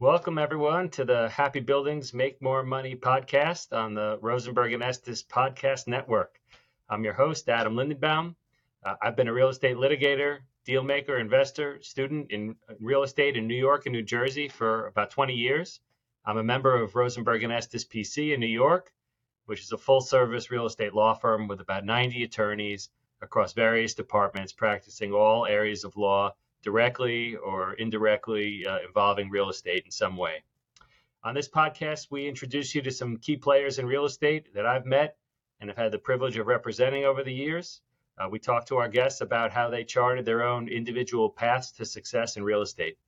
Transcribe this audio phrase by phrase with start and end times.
[0.00, 5.22] Welcome, everyone, to the Happy Buildings Make More Money podcast on the Rosenberg and Estis
[5.22, 6.40] Podcast Network.
[6.88, 8.34] I'm your host, Adam Lindenbaum.
[8.82, 13.46] Uh, I've been a real estate litigator, deal maker, investor, student in real estate in
[13.46, 15.80] New York and New Jersey for about 20 years.
[16.24, 18.90] I'm a member of Rosenberg and Estis PC in New York,
[19.44, 22.88] which is a full service real estate law firm with about 90 attorneys
[23.20, 26.32] across various departments practicing all areas of law
[26.62, 30.42] directly or indirectly uh, involving real estate in some way.
[31.22, 34.86] On this podcast, we introduce you to some key players in real estate that I've
[34.86, 35.16] met
[35.60, 37.82] and have had the privilege of representing over the years.
[38.18, 41.84] Uh, we talk to our guests about how they charted their own individual paths to
[41.84, 42.98] success in real estate.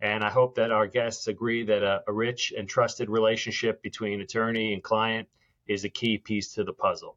[0.00, 4.20] And I hope that our guests agree that a, a rich and trusted relationship between
[4.20, 5.28] attorney and client
[5.66, 7.16] is a key piece to the puzzle.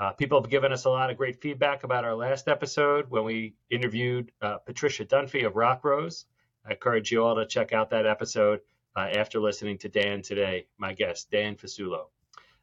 [0.00, 3.24] Uh, people have given us a lot of great feedback about our last episode when
[3.24, 6.24] we interviewed uh, Patricia Dunphy of Rock Rose.
[6.64, 8.60] I encourage you all to check out that episode
[8.94, 12.04] uh, after listening to Dan today, my guest, Dan Fasulo.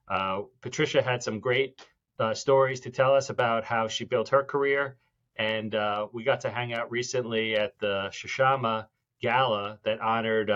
[0.07, 1.81] Uh, Patricia had some great
[2.19, 4.95] uh, stories to tell us about how she built her career,
[5.35, 8.87] and uh, we got to hang out recently at the Chashama
[9.21, 10.51] Gala that honored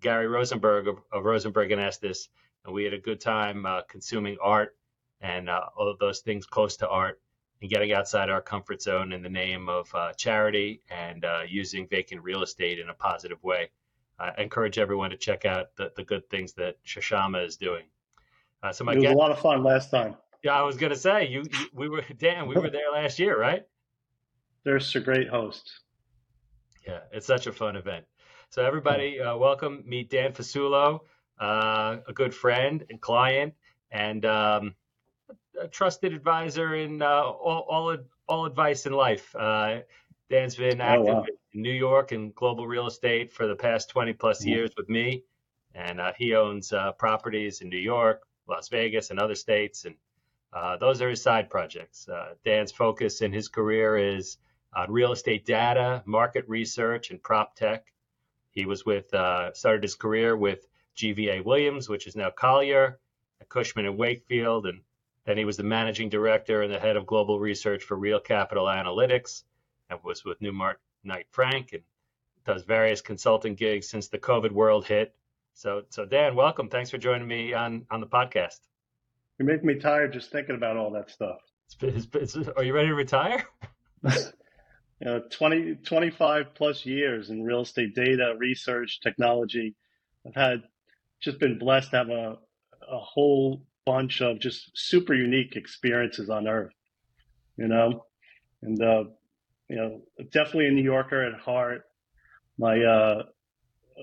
[0.00, 2.28] Gary Rosenberg of, of, Rosenberg and Estis,
[2.64, 4.74] and we had a good time consuming art
[5.20, 7.20] and uh, all of those things close to art
[7.60, 11.88] and getting outside our comfort zone in the name of uh, charity and uh, using
[11.88, 13.70] vacant real estate in a positive way.
[14.18, 17.84] I encourage everyone to check out the, the good things that Chashama is doing.
[18.62, 20.16] Uh, so my it was guest, a lot of fun last time.
[20.42, 22.46] Yeah, I was going to say you, you, we were Dan.
[22.46, 23.64] We were there last year, right?
[24.64, 25.70] They're a great host.
[26.86, 28.04] Yeah, it's such a fun event.
[28.50, 29.82] So everybody, uh, welcome.
[29.86, 31.00] Meet Dan Fasulo,
[31.38, 33.54] uh, a good friend and client,
[33.90, 34.74] and um,
[35.60, 37.96] a trusted advisor in uh, all, all,
[38.28, 39.34] all advice in life.
[39.34, 39.80] Uh,
[40.30, 41.26] Dan's been active oh, wow.
[41.52, 44.50] in New York and global real estate for the past 20 plus mm-hmm.
[44.50, 45.24] years with me,
[45.74, 49.94] and uh, he owns uh, properties in New York, Las Vegas, and other states, and
[50.52, 52.08] uh, those are his side projects.
[52.08, 54.38] Uh, Dan's focus in his career is
[54.74, 57.92] on real estate data, market research, and prop tech.
[58.50, 62.98] He was with started his career with GVA Williams, which is now Collier,
[63.48, 64.80] Cushman and Wakefield, and
[65.26, 68.66] then he was the managing director and the head of global research for Real Capital
[68.66, 69.42] Analytics
[69.90, 71.82] and was with Newmark Knight Frank and
[72.44, 75.14] does various consulting gigs since the COVID world hit.
[75.54, 76.68] So, so Dan, welcome.
[76.68, 78.60] Thanks for joining me on, on the podcast.
[79.38, 81.38] You're making me tired just thinking about all that stuff.
[81.82, 83.44] It's, it's, are you ready to retire?
[84.04, 84.12] you
[85.00, 89.74] know, 20, 25 plus years in real estate data, research, technology.
[90.24, 90.62] I've had
[91.20, 92.38] just been blessed to have a,
[92.88, 96.74] a whole bunch of just super unique experiences on Earth,
[97.56, 98.04] you know,
[98.62, 99.04] and uh,
[99.68, 101.82] you know, definitely a New Yorker at heart.
[102.58, 103.22] My uh,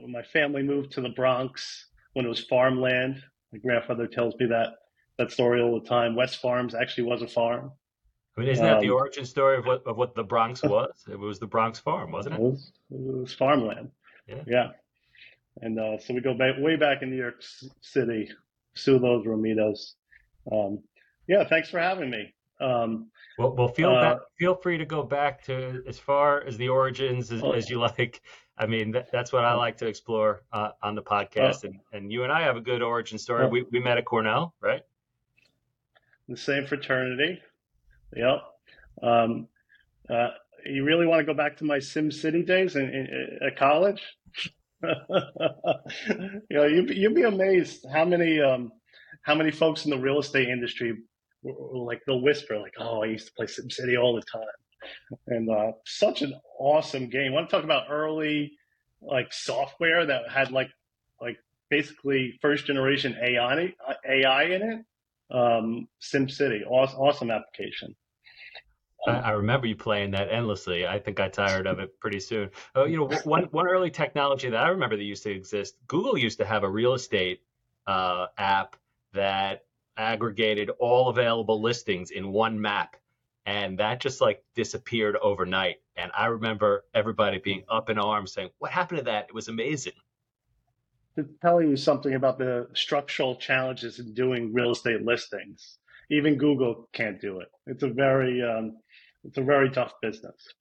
[0.08, 3.22] my family moved to the Bronx when it was farmland.
[3.52, 4.70] My grandfather tells me that
[5.18, 6.16] that story all the time.
[6.16, 7.72] West Farms actually was a farm.
[8.36, 11.04] I mean, isn't that um, the origin story of what of what the Bronx was?
[11.12, 12.40] It was the Bronx farm, wasn't it?
[12.40, 13.92] It was, it was farmland.
[14.28, 14.44] Yeah.
[14.48, 14.68] yeah.
[15.62, 17.44] And uh, so we go back way back in New York
[17.82, 18.30] City
[18.75, 19.94] Sulos, Romitos.
[20.51, 20.79] Um,
[21.28, 22.34] yeah, thanks for having me.
[22.59, 23.07] Um,
[23.38, 27.31] well, well, feel uh, feel free to go back to as far as the origins
[27.31, 28.22] as, as you like.
[28.57, 31.66] I mean, that, that's what I like to explore uh, on the podcast.
[31.66, 33.47] Uh, and, and you and I have a good origin story.
[33.47, 34.81] We, we met at Cornell, right?
[36.29, 37.41] The same fraternity.
[38.16, 38.44] Yep.
[39.01, 39.47] Um,
[40.09, 40.29] uh,
[40.66, 44.01] you really want to go back to my Sim City days in, in, at college?
[46.10, 48.72] you know, you'd, you'd be amazed how many um,
[49.24, 50.98] how many folks in the real estate industry
[51.44, 54.90] like they'll whisper like, "Oh, I used to play SimCity all the time,"
[55.28, 57.32] and uh, such an awesome game.
[57.32, 58.54] I want to talk about early
[59.02, 60.70] like software that had like
[61.22, 61.38] like
[61.70, 63.74] basically first generation AI
[64.08, 64.86] AI in it.
[65.36, 67.96] Um, SimCity, awesome, awesome application.
[69.06, 70.88] I, remember you playing that endlessly.
[70.88, 72.50] I think I tired of it pretty soon.
[72.75, 75.75] Oh, you know, one one early technology that I remember that used to exist.
[75.88, 77.41] Google used to have a real estate
[77.88, 78.76] uh, app
[79.14, 79.66] that
[79.97, 82.96] aggregated all available listings in one map,
[83.46, 85.78] and that just like disappeared overnight.
[85.97, 89.26] And I remember everybody being up in arms saying, "What happened to that?
[89.29, 89.94] It was amazing."
[91.17, 95.78] To tell you something about the structural challenges in doing real estate listings,
[96.09, 97.50] even Google can't do it.
[97.67, 98.78] It's a very um,
[99.23, 100.53] it's a very tough business.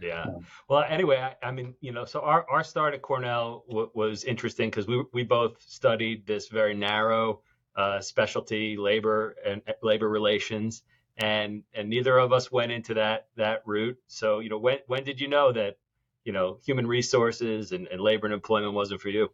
[0.00, 0.26] Yeah.
[0.68, 4.24] Well, anyway, I, I, mean, you know, so our, our start at Cornell w- was
[4.24, 7.40] interesting because we we both studied this very narrow
[7.76, 10.82] uh, specialty labor and labor relations,
[11.18, 13.98] and and neither of us went into that that route.
[14.08, 15.78] So, you know, when when did you know that
[16.24, 19.30] you know human resources and, and labor and employment wasn't for you?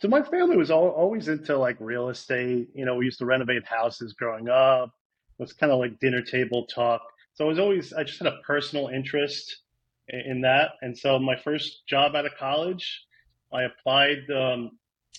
[0.00, 2.68] So my family was all, always into like real estate.
[2.74, 4.94] You know, we used to renovate houses growing up.
[5.38, 7.02] It was kind of like dinner table talk.
[7.34, 9.62] So I was always I just had a personal interest
[10.08, 10.72] in, in that.
[10.82, 13.04] And so my first job out of college,
[13.52, 14.70] I applied um,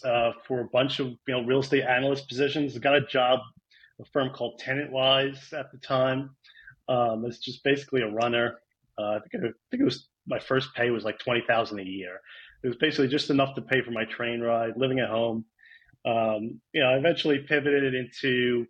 [0.03, 2.75] uh, for a bunch of you know real estate analyst positions.
[2.75, 3.39] I got a job
[4.01, 6.31] a firm called TenantWise at the time.
[6.89, 8.59] Um, it's just basically a runner.
[8.97, 11.83] Uh, I think I think it was my first pay was like twenty thousand a
[11.83, 12.19] year.
[12.63, 15.45] It was basically just enough to pay for my train ride, living at home.
[16.05, 18.65] Um, you know, I eventually pivoted into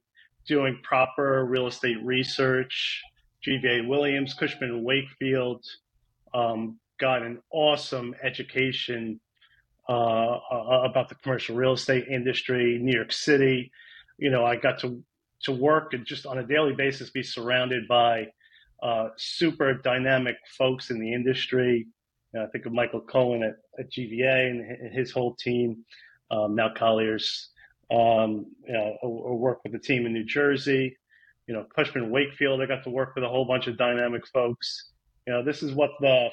[0.48, 3.02] doing proper real estate research,
[3.48, 5.66] GVA Williams, Cushman Wakefield.
[6.34, 9.20] Um, got an awesome education
[9.90, 10.38] uh,
[10.84, 13.72] about the commercial real estate industry, New York City.
[14.18, 15.04] You know, I got to
[15.44, 18.28] to work and just on a daily basis be surrounded by
[18.84, 21.88] uh, super dynamic folks in the industry.
[22.34, 25.84] You know, I think of Michael Cohen at, at GVA and his whole team,
[26.30, 27.50] um, Colliers.
[27.92, 30.96] Um, you know, or, work with the team in New Jersey.
[31.52, 34.92] You know, Cushman Wakefield, I got to work with a whole bunch of dynamic folks.
[35.28, 36.30] You know, this is what the,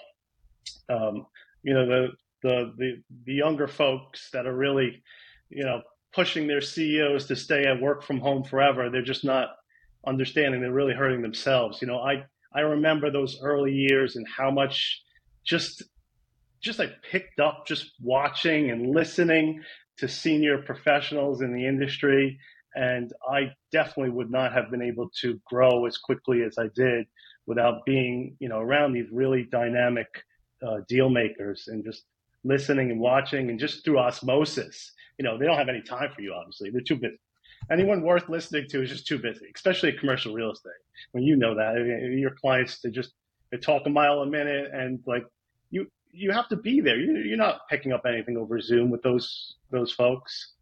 [0.88, 1.26] um,
[1.65, 2.09] you know, the,
[2.44, 5.03] the, the, the younger folks that are really,
[5.50, 5.82] you know,
[6.15, 8.91] pushing their CEOs to stay at work from home forever.
[8.91, 9.56] They're just not
[10.06, 10.61] understanding.
[10.61, 11.82] They're really hurting themselves.
[11.82, 12.25] You know, I
[12.55, 15.03] I remember those early years and how much
[15.44, 15.82] just
[16.61, 19.64] just I picked up just watching and listening
[19.97, 22.38] to senior professionals in the industry.
[22.75, 27.06] And I definitely would not have been able to grow as quickly as I did
[27.47, 30.09] without being, you know, around these really dynamic
[30.67, 32.05] uh, deal makers and just
[32.44, 36.23] listening and watching and just through osmosis you know, they don't have any time for
[36.23, 36.70] you, obviously.
[36.70, 37.19] They're too busy.
[37.70, 40.73] Anyone worth listening to is just too busy, especially commercial real estate.
[41.11, 43.12] When you know that, I mean, your clients, they just,
[43.50, 45.25] they talk a mile a minute and like
[45.71, 46.99] you, you have to be there.
[46.99, 50.53] You're not picking up anything over Zoom with those, those folks.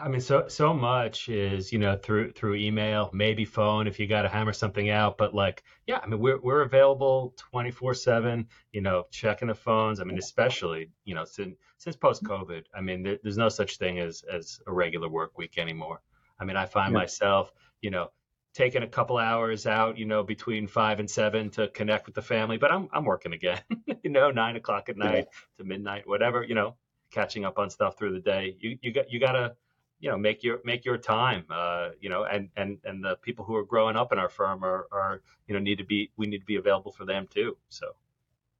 [0.00, 4.06] I mean, so so much is you know through through email, maybe phone if you
[4.06, 5.18] got to hammer something out.
[5.18, 8.46] But like, yeah, I mean, we're we're available twenty four seven.
[8.72, 10.00] You know, checking the phones.
[10.00, 12.64] I mean, especially you know since since post COVID.
[12.74, 16.00] I mean, there, there's no such thing as as a regular work week anymore.
[16.38, 17.00] I mean, I find yeah.
[17.00, 18.10] myself, you know,
[18.54, 22.22] taking a couple hours out, you know, between five and seven to connect with the
[22.22, 23.60] family, but I'm I'm working again.
[24.02, 25.58] you know, nine o'clock at night yeah.
[25.58, 26.44] to midnight, whatever.
[26.44, 26.76] You know,
[27.10, 28.56] catching up on stuff through the day.
[28.60, 29.56] You you got you gotta
[30.00, 33.44] you know make your make your time uh, you know and and and the people
[33.44, 36.26] who are growing up in our firm are are you know need to be we
[36.26, 37.86] need to be available for them too so.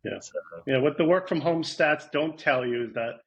[0.04, 0.20] Yeah.
[0.20, 3.22] So, yeah what the work from home stats don't tell you is that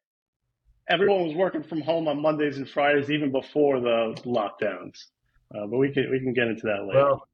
[0.90, 5.07] everyone was working from home on mondays and fridays even before the lockdowns
[5.54, 7.06] uh, but we can we can get into that later.
[7.06, 7.28] Well,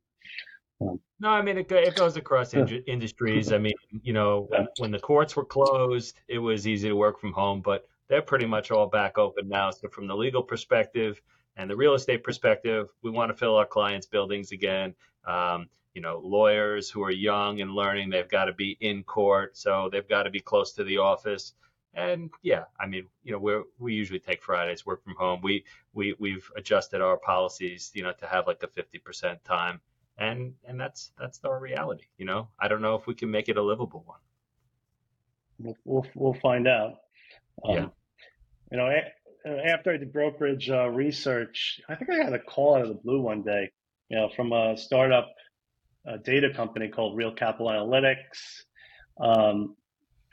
[0.81, 3.51] um, no, I mean it, it goes across in- industries.
[3.51, 7.19] I mean, you know, when, when the courts were closed, it was easy to work
[7.19, 9.71] from home, but they're pretty much all back open now.
[9.71, 11.21] So from the legal perspective
[11.55, 14.93] and the real estate perspective, we want to fill our clients' buildings again.
[15.25, 19.57] Um, you know, lawyers who are young and learning, they've got to be in court,
[19.57, 21.53] so they've got to be close to the office.
[21.95, 25.41] And yeah, I mean, you know, we we usually take Fridays work from home.
[25.41, 29.81] We we we've adjusted our policies, you know, to have like a 50% time,
[30.19, 32.05] and and that's that's our reality.
[32.19, 34.19] You know, I don't know if we can make it a livable one.
[35.57, 36.99] We'll we'll, we'll find out.
[37.65, 37.87] Um, yeah.
[38.71, 38.89] You know,
[39.45, 42.95] after I did brokerage uh, research, I think I had a call out of the
[42.95, 43.71] blue one day,
[44.09, 45.33] you know, from a startup
[46.07, 48.63] uh, data company called Real Capital Analytics.
[49.19, 49.75] Um,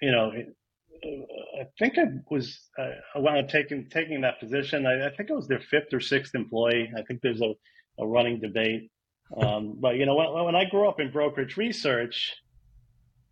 [0.01, 0.57] you know, it,
[1.05, 4.87] uh, I think I was uh, when I'm taking taking that position.
[4.87, 6.91] I, I, think I was their fifth or sixth employee.
[6.97, 7.55] I think there's a,
[7.99, 8.91] a running debate.
[9.37, 12.35] Um, but you know, when, when I grew up in brokerage research,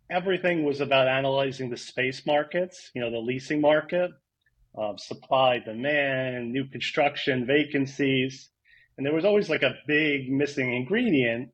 [0.09, 2.89] everything was about analyzing the space markets.
[2.95, 4.11] You know, the leasing market
[4.77, 8.49] uh, supply, demand, new construction, vacancies.
[8.97, 11.49] And there was always like a big missing ingredient,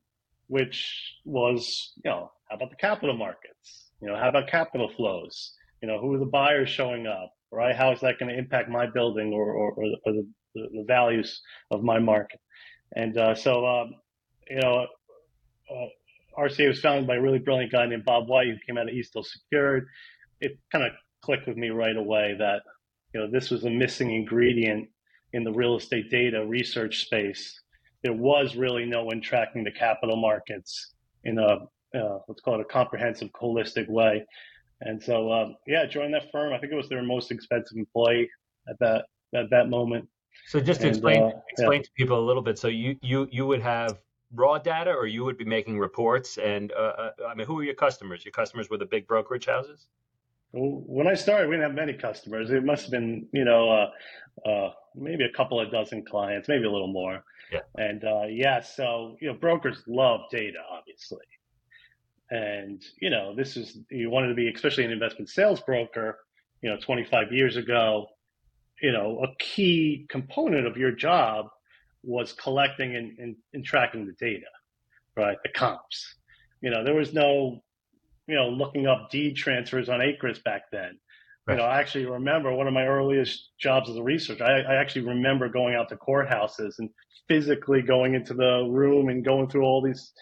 [0.48, 3.90] which was, you know, how about the capital markets?
[4.00, 5.54] You know, how about capital flows?
[5.82, 7.32] You know, who are the buyers showing up?
[7.52, 7.74] Right?
[7.74, 10.84] How is that going to impact my building or, or, or, the, or the, the,
[10.86, 12.40] values of my market?
[12.94, 13.94] And uh, so, um,
[14.48, 14.86] you know,
[15.70, 15.86] uh,
[16.38, 18.94] RCA was founded by a really brilliant guy named Bob White who came out of
[18.94, 19.88] Eastdil Secured.
[20.40, 22.62] It kind of clicked with me right away that
[23.12, 24.88] you know, this was a missing ingredient
[25.32, 27.60] in the real estate data research space.
[28.02, 31.58] There was really no one tracking the capital markets in a
[31.92, 34.24] uh, let's call it a comprehensive, holistic way.
[34.80, 36.52] And so, um, yeah, joined that firm.
[36.52, 38.30] I think it was their most expensive employee
[38.68, 40.08] at that at that moment.
[40.46, 41.84] So just to and, explain uh, explain yeah.
[41.84, 42.58] to people a little bit.
[42.58, 43.98] So you you you would have
[44.32, 46.38] raw data, or you would be making reports.
[46.38, 48.24] And uh, uh I mean, who are your customers?
[48.24, 49.88] Your customers were the big brokerage houses.
[50.52, 52.50] When I started, we didn't have many customers.
[52.50, 56.64] It must have been, you know, uh, uh, maybe a couple of dozen clients, maybe
[56.64, 57.22] a little more.
[57.52, 57.60] Yeah.
[57.76, 61.24] And uh, yeah, so you know, brokers love data, obviously.
[62.30, 66.18] And you know, this is you wanted to be, especially an investment sales broker.
[66.62, 68.08] You know, 25 years ago,
[68.82, 71.46] you know, a key component of your job
[72.02, 74.46] was collecting and, and, and tracking the data,
[75.16, 75.38] right?
[75.42, 76.16] The comps.
[76.60, 77.62] You know, there was no
[78.30, 80.98] you know, looking up deed transfers on ACRIS back then.
[81.46, 81.54] Right.
[81.54, 84.44] You know, I actually remember one of my earliest jobs as a researcher.
[84.44, 86.90] I, I, actually remember going out to courthouses and
[87.26, 90.12] physically going into the room and going through all these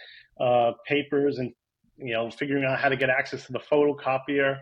[0.40, 1.52] uh, papers and
[1.98, 4.58] you know figuring out how to get access to the photocopier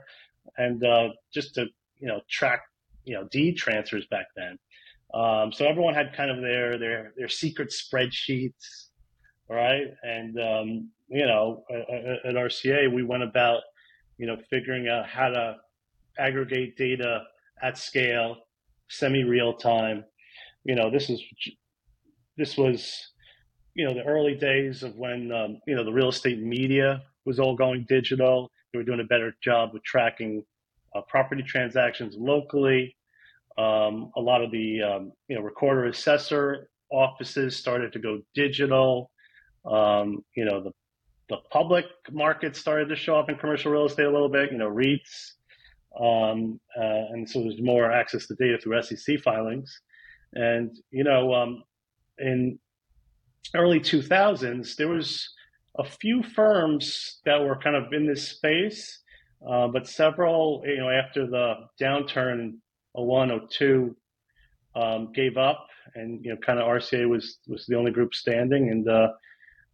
[0.57, 1.67] and uh, just to
[1.99, 2.63] you know track
[3.05, 4.59] you know deed transfers back then.
[5.15, 8.86] Um, so everyone had kind of their their their secret spreadsheets,
[9.49, 9.87] right?
[10.03, 13.63] And um, you know, at RCA, we went about,
[14.19, 15.57] you know, figuring out how to
[16.19, 17.23] aggregate data
[17.63, 18.37] at scale,
[18.89, 20.05] semi real time.
[20.65, 21.23] You know, this is
[22.37, 23.13] this was,
[23.75, 27.39] you know, the early days of when um, you know the real estate media was
[27.39, 28.51] all going digital.
[28.73, 30.45] They were doing a better job with tracking
[30.95, 32.97] uh, property transactions locally.
[33.59, 39.11] Um, a lot of the um, you know recorder assessor offices started to go digital.
[39.67, 40.73] Um, you know, the
[41.29, 44.59] the public market started to show up in commercial real estate a little bit, you
[44.59, 45.33] know, REITs.
[46.01, 49.81] Um, uh, and so there's more access to data through SEC filings.
[50.35, 51.63] And, you know, um,
[52.19, 52.59] in
[53.55, 55.29] early 2000s, there was
[55.79, 59.01] a few firms that were kind of in this space,
[59.49, 62.59] uh, but several, you know, after the downturn
[62.93, 63.97] 01, 02,
[64.75, 68.71] um, gave up and, you know, kind of RCA was, was the only group standing.
[68.71, 69.09] And, uh,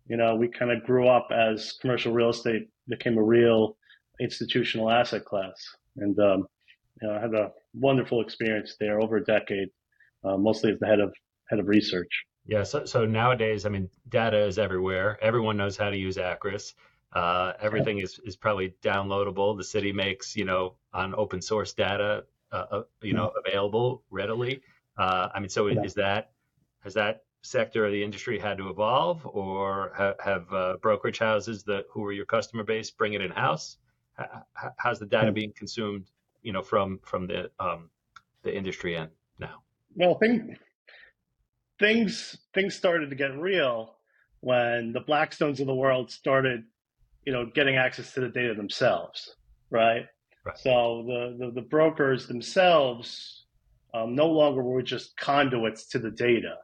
[0.06, 3.76] you know, we kind of grew up as commercial real estate became a real
[4.20, 5.54] institutional asset class.
[5.96, 6.46] And, um,
[7.00, 9.68] you know, I had a wonderful experience there over a decade,
[10.24, 11.14] uh, mostly as the head of
[11.48, 12.10] head of research.
[12.46, 12.64] Yeah.
[12.64, 15.18] So, so nowadays, I mean, data is everywhere.
[15.22, 16.74] Everyone knows how to use Acris.
[17.12, 19.56] Uh, everything is, is probably downloadable.
[19.56, 24.62] The city makes, you know, on open source data, uh, uh you know, available readily.
[24.96, 25.82] Uh, I mean, so yeah.
[25.82, 26.30] is that,
[26.80, 31.62] has that sector of the industry had to evolve, or have, have uh, brokerage houses
[31.64, 33.76] that who are your customer base bring it in house?
[34.76, 36.06] How's the data being consumed,
[36.42, 37.90] you know, from from the um,
[38.42, 39.62] the industry end now?
[39.96, 40.56] Well, thing,
[41.78, 43.96] things things started to get real
[44.40, 46.64] when the Blackstones of the world started,
[47.24, 49.36] you know, getting access to the data themselves,
[49.70, 50.06] right?
[50.44, 50.58] right.
[50.58, 53.44] So the, the, the brokers themselves
[53.94, 56.56] um, no longer were just conduits to the data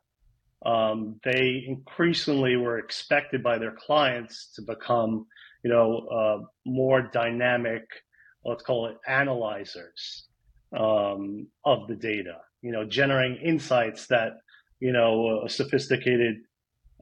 [0.67, 5.27] um, they increasingly were expected by their clients to become,
[5.63, 7.85] you know, uh, more dynamic,
[8.45, 10.27] let's call it analyzers
[10.79, 14.33] um, of the data, you know, generating insights that,
[14.81, 16.39] you know, a sophisticated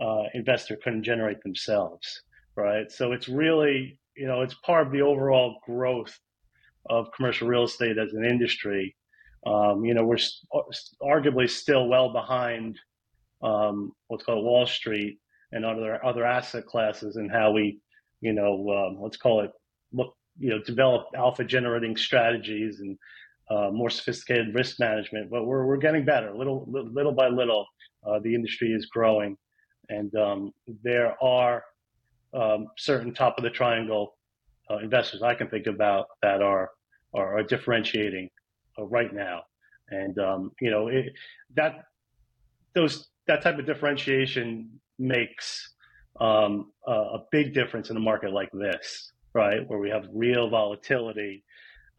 [0.00, 2.22] uh, investor couldn't generate themselves,
[2.56, 2.90] right?
[2.92, 6.18] So it's really, you know, it's part of the overall growth
[6.90, 8.94] of commercial real estate as an industry.
[9.46, 10.18] Um, you know, we're
[11.02, 12.78] arguably still well behind
[13.46, 15.18] um, what's called Wall Street
[15.52, 17.78] and other other asset classes and how we,
[18.20, 19.52] you know, um, let's call it
[19.92, 22.98] look, you know, develop alpha generating strategies and
[23.48, 25.30] uh, more sophisticated risk management.
[25.30, 27.66] But we're we're getting better, little little by little.
[28.06, 29.36] Uh, the industry is growing,
[29.88, 31.62] and um, there are
[32.34, 34.16] um, certain top of the triangle
[34.70, 36.70] uh, investors I can think about that are
[37.14, 38.28] are, are differentiating
[38.78, 39.42] uh, right now,
[39.90, 41.12] and um, you know it,
[41.54, 41.84] that
[42.74, 45.75] those that type of differentiation makes
[46.21, 49.68] um, a, a, big difference in a market like this, right?
[49.68, 51.45] Where we have real volatility,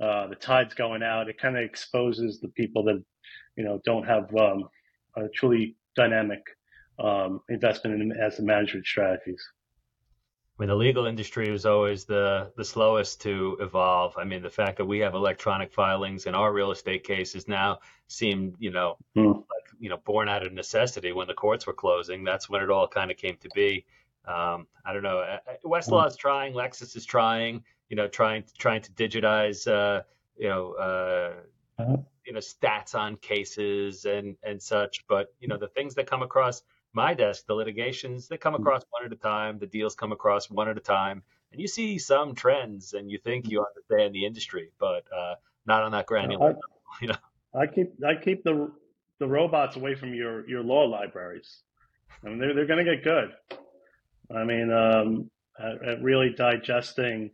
[0.01, 1.29] uh, the tide's going out.
[1.29, 3.03] It kind of exposes the people that,
[3.55, 4.69] you know, don't have um,
[5.15, 6.41] a truly dynamic
[6.99, 9.43] um, investment in asset management strategies.
[10.57, 14.15] I mean, the legal industry was always the the slowest to evolve.
[14.17, 17.79] I mean, the fact that we have electronic filings in our real estate cases now
[18.07, 19.43] seem, you know, mm.
[19.79, 22.23] You know, born out of necessity when the courts were closing.
[22.23, 23.85] That's when it all kind of came to be.
[24.25, 25.37] Um, I don't know.
[25.65, 26.53] Westlaw is trying.
[26.53, 27.63] Lexis is trying.
[27.89, 29.67] You know, trying trying to digitize.
[29.67, 30.03] Uh,
[30.37, 30.73] you know.
[30.73, 31.33] Uh,
[31.79, 31.97] uh-huh.
[32.25, 35.05] You know, stats on cases and and such.
[35.07, 36.61] But you know, the things that come across
[36.93, 40.49] my desk, the litigations that come across one at a time, the deals come across
[40.49, 44.25] one at a time, and you see some trends, and you think you understand the
[44.25, 46.47] industry, but uh, not on that granular.
[46.47, 46.61] level,
[47.01, 47.15] you know,
[47.53, 48.71] I keep I keep the
[49.19, 51.63] the robots away from your your law libraries.
[52.23, 53.29] I mean, they're they're going to get good.
[54.35, 57.31] I mean, um, at, at, really digesting,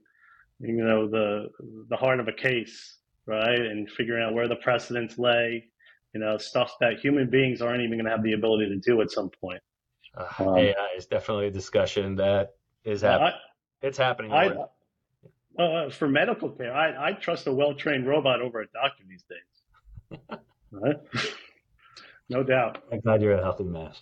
[0.59, 1.49] you know the
[1.89, 3.59] the heart of a case, right?
[3.59, 5.65] And figuring out where the precedents lay,
[6.13, 9.01] you know, stuff that human beings aren't even going to have the ability to do
[9.01, 9.61] at some point.
[10.15, 12.51] Uh, um, AI is definitely a discussion that
[12.83, 13.33] is happening.
[13.81, 14.31] It's happening.
[14.31, 14.53] I,
[15.61, 19.23] uh, for medical care, I, I trust a well trained robot over a doctor these
[19.29, 20.19] days.
[20.71, 20.95] right?
[22.33, 22.83] No doubt.
[22.91, 23.99] I'm glad you're a healthy mess.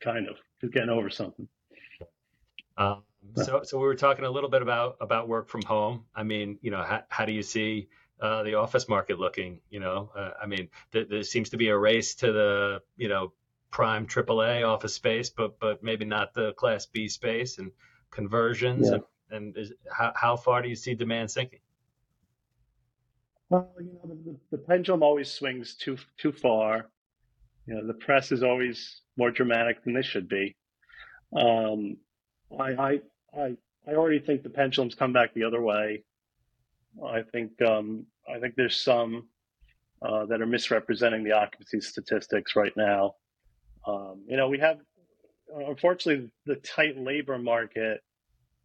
[0.00, 0.36] Kind of.
[0.60, 1.48] Just getting over something.
[2.76, 3.02] Um,
[3.36, 6.04] so, so we were talking a little bit about about work from home.
[6.14, 7.88] I mean, you know, how, how do you see
[8.20, 9.60] uh, the office market looking?
[9.70, 13.08] You know, uh, I mean, th- there seems to be a race to the you
[13.08, 13.32] know
[13.70, 17.72] prime AAA office space, but but maybe not the Class B space and
[18.10, 18.88] conversions.
[18.88, 18.94] Yeah.
[18.94, 21.60] And, and is, how how far do you see demand sinking?
[23.52, 26.86] Well, you know, the, the pendulum always swings too too far.
[27.66, 30.56] You know, the press is always more dramatic than they should be.
[31.36, 31.98] Um,
[32.58, 33.00] I, I,
[33.38, 33.56] I,
[33.86, 36.02] I already think the pendulum's come back the other way.
[37.06, 39.28] I think, um, I think there's some
[40.00, 43.16] uh, that are misrepresenting the occupancy statistics right now.
[43.86, 44.78] Um, you know, we have,
[45.54, 48.00] unfortunately, the tight labor market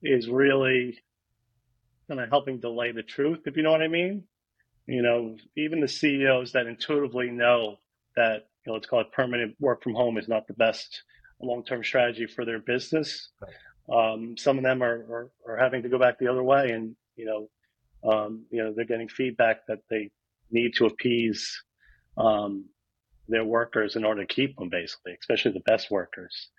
[0.01, 0.97] is really
[2.07, 4.23] kind of helping delay the truth, if you know what I mean.
[4.87, 7.77] You know, even the CEOs that intuitively know
[8.15, 11.03] that, you know, let's call it permanent work from home is not the best
[11.41, 13.29] long term strategy for their business.
[13.93, 16.95] Um, some of them are, are, are, having to go back the other way, and
[17.15, 20.09] you know, um, you know, they're getting feedback that they
[20.51, 21.63] need to appease
[22.17, 22.65] um,
[23.27, 26.49] their workers in order to keep them, basically, especially the best workers.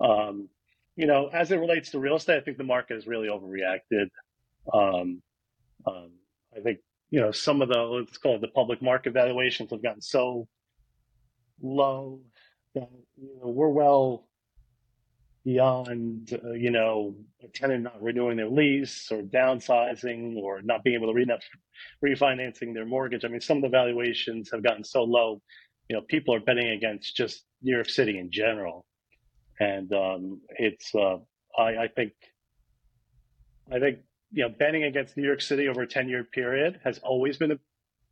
[0.00, 0.48] Um,
[0.96, 4.08] you know, as it relates to real estate, I think the market has really overreacted.
[4.72, 5.22] Um,
[5.86, 6.10] um,
[6.56, 6.78] I think
[7.10, 10.46] you know some of the let's call it the public market valuations have gotten so
[11.62, 12.20] low
[12.74, 14.26] that you know we're well
[15.44, 20.96] beyond, uh, you know, a tenant not renewing their lease or downsizing or not being
[20.96, 21.26] able to re-
[22.04, 23.24] refinancing their mortgage.
[23.24, 25.40] I mean, some of the valuations have gotten so low,
[25.88, 28.84] you know, people are betting against just New York City in general.
[29.58, 31.16] And um, it's, uh,
[31.58, 32.12] I, I think,
[33.72, 33.98] I think,
[34.32, 37.52] you know, betting against New York City over a 10 year period has always been
[37.52, 37.58] a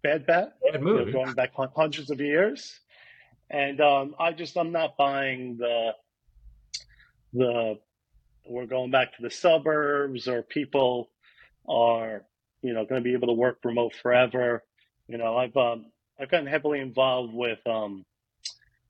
[0.02, 0.54] bad bet.
[0.72, 1.00] Bad move.
[1.00, 2.80] You know, going back hundreds of years.
[3.50, 5.92] And um, I just, I'm not buying the,
[7.32, 7.78] the
[8.48, 11.10] we're going back to the suburbs or people
[11.68, 12.24] are
[12.62, 14.64] you know going to be able to work remote forever
[15.06, 15.86] you know i've um,
[16.18, 18.04] i've gotten heavily involved with um,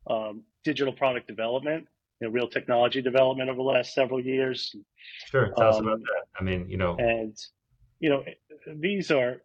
[0.08, 1.86] um, digital product development
[2.20, 4.74] you know, real technology development over the last several years.
[5.30, 6.24] Sure tell us about um, that.
[6.38, 6.96] I mean you know.
[6.96, 7.36] and
[8.00, 8.24] you know
[8.76, 9.42] these are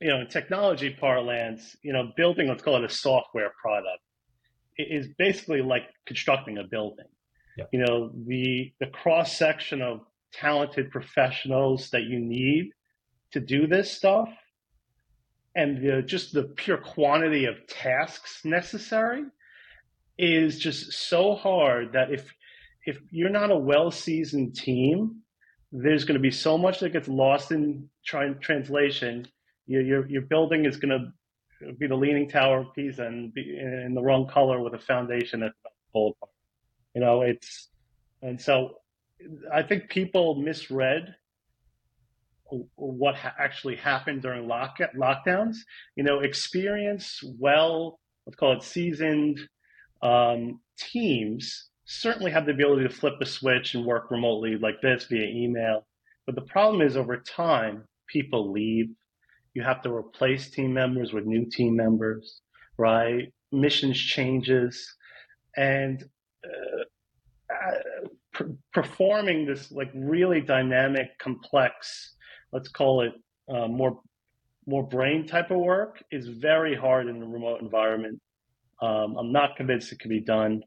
[0.00, 4.00] you know in technology parlance you know building let's call it a software product
[4.78, 7.06] is basically like constructing a building.
[7.56, 7.64] Yeah.
[7.72, 10.00] You know, the the cross section of
[10.32, 12.70] talented professionals that you need
[13.32, 14.28] to do this stuff
[15.54, 19.24] and the, just the pure quantity of tasks necessary
[20.18, 22.32] is just so hard that if
[22.86, 25.22] if you're not a well seasoned team,
[25.72, 29.26] there's going to be so much that gets lost in try, translation.
[29.66, 31.12] Your, your, your building is going
[31.60, 34.78] to be the leaning tower of Pisa and be in the wrong color with a
[34.78, 35.54] foundation that's
[35.92, 36.30] falling apart.
[36.94, 37.68] You know, it's
[38.22, 38.76] and so
[39.52, 41.14] I think people misread
[42.76, 45.56] what ha- actually happened during lock- lockdowns.
[45.96, 49.40] You know, experience well, let's call it seasoned
[50.02, 55.04] um, teams certainly have the ability to flip a switch and work remotely like this
[55.04, 55.86] via email.
[56.26, 58.88] But the problem is over time, people leave.
[59.54, 62.40] You have to replace team members with new team members,
[62.76, 63.32] right?
[63.52, 64.94] Missions changes.
[65.56, 66.04] And
[66.44, 66.84] uh,
[68.72, 72.14] performing this like really dynamic, complex,
[72.52, 73.12] let's call it
[73.48, 74.00] uh, more
[74.66, 78.20] more brain type of work is very hard in a remote environment.
[78.80, 80.62] Um, I'm not convinced it can be done,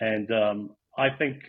[0.00, 1.42] and um, I think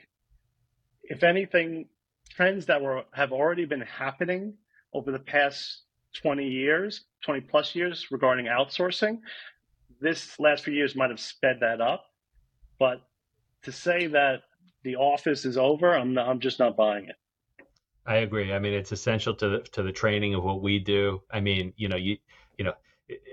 [1.03, 1.87] if anything,
[2.29, 4.53] trends that were have already been happening
[4.93, 5.83] over the past
[6.21, 9.19] 20 years, 20 plus years regarding outsourcing,
[9.99, 12.05] this last few years might have sped that up.
[12.79, 13.01] But
[13.63, 14.41] to say that
[14.83, 17.15] the office is over, I'm not, I'm just not buying it.
[18.05, 18.51] I agree.
[18.51, 21.21] I mean, it's essential to the, to the training of what we do.
[21.29, 22.17] I mean, you know, you
[22.57, 22.73] you know,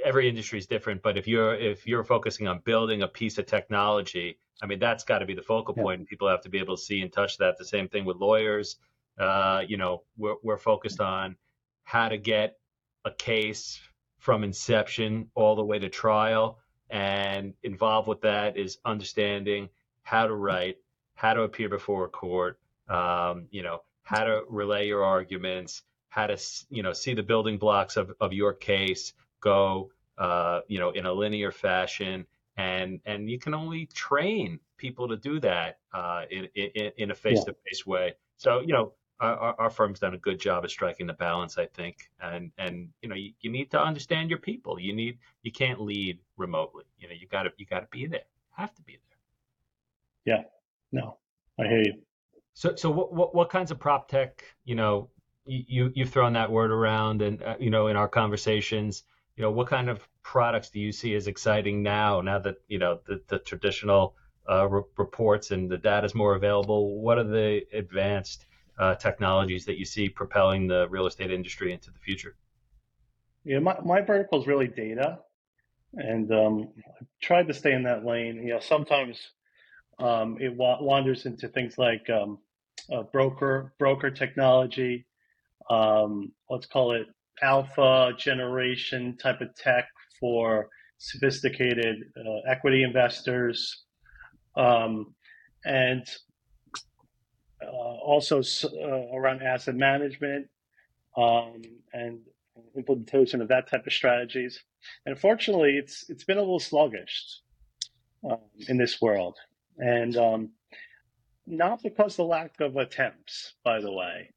[0.05, 3.47] every industry is different, but if you're if you're focusing on building a piece of
[3.47, 6.01] technology, I mean, that's got to be the focal point, yeah.
[6.01, 7.59] and people have to be able to see and touch that.
[7.59, 8.77] The same thing with lawyers.
[9.19, 11.37] Uh, you know, we're we're focused on
[11.85, 12.59] how to get
[13.05, 13.81] a case
[14.19, 16.59] from inception all the way to trial,
[16.91, 19.69] and involved with that is understanding
[20.03, 20.77] how to write
[21.15, 26.27] how to appear before a court, um, you know, how to relay your arguments, how
[26.27, 26.39] to
[26.71, 31.07] you know see the building blocks of, of your case go uh, you know in
[31.07, 32.27] a linear fashion.
[32.57, 37.15] And and you can only train people to do that uh, in, in, in a
[37.15, 38.15] face-to-face way.
[38.37, 41.67] So you know our, our, firm's done a good job of striking the balance i
[41.67, 42.11] think.
[42.21, 44.81] And and you know you, you need to understand your people.
[44.81, 46.85] You need you can't lead remotely.
[46.99, 48.27] You know you got to you got to be there.
[48.57, 48.99] Have to be
[50.27, 50.35] there.
[50.37, 50.45] Yeah.
[50.91, 51.19] No
[51.61, 51.95] i hear you.
[52.55, 55.11] So so what what, what kinds of prop tech you know
[55.49, 59.05] you you've thrown that word around, and uh, you know in our conversations,
[59.39, 62.21] you know what kind of products do you see as exciting now?
[62.21, 64.17] Now that you know the, the traditional
[64.51, 68.47] uh, re- reports and the data is more available, what are the advanced
[68.79, 72.35] uh, technologies that you see propelling the real estate industry into the future?
[73.45, 75.21] Yeah, my, my vertical is really data,
[75.95, 78.43] and um, I tried to stay in that lane.
[78.43, 79.21] You know, sometimes
[80.01, 82.39] um, it wa- wanders into things like um,
[83.13, 85.07] broker broker technology,
[85.71, 87.07] um, let's call it
[87.43, 89.89] alpha generation type of tech
[90.21, 93.85] for sophisticated uh, equity investors,
[94.57, 95.15] um,
[95.65, 96.07] and
[97.63, 100.47] uh, also uh, around asset management
[101.17, 102.21] um, and
[102.77, 104.63] implementation of that type of strategies.
[105.07, 107.41] And fortunately, it's it's been a little sluggish
[108.29, 109.37] um, in this world,
[109.79, 110.51] and um,
[111.47, 114.31] not because of the lack of attempts, by the way.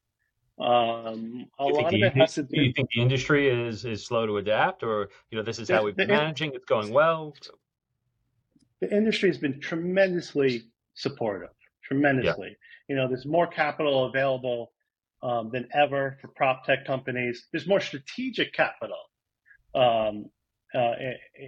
[0.62, 2.56] Um, a lot of it has to do.
[2.56, 5.69] Do you think the industry is is slow to adapt, or you know this is
[5.69, 6.52] how we've been managing?
[6.54, 7.34] It's going well.
[8.80, 11.50] The industry has been tremendously supportive,
[11.84, 12.50] tremendously.
[12.50, 12.56] Yeah.
[12.89, 14.71] You know, there's more capital available
[15.24, 17.47] um, than ever for prop tech companies.
[17.52, 18.97] There's more strategic capital
[19.74, 20.26] um,
[20.76, 20.93] uh,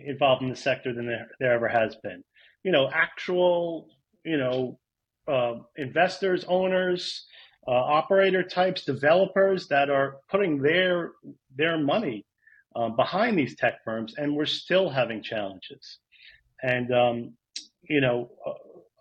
[0.08, 2.24] involved in the sector than there, there ever has been.
[2.64, 3.90] You know, actual,
[4.24, 4.80] you know,
[5.28, 7.26] uh, investors, owners,
[7.68, 11.12] uh, operator types, developers that are putting their
[11.56, 12.26] their money
[12.76, 16.00] um, behind these tech firms, and we're still having challenges.
[16.62, 17.34] And um,
[17.84, 18.32] you know,